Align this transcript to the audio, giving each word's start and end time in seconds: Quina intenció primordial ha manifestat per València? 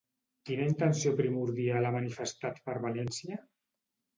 Quina 0.49 0.63
intenció 0.69 1.11
primordial 1.19 1.87
ha 1.91 1.91
manifestat 1.99 2.59
per 2.71 2.79
València? 2.87 3.39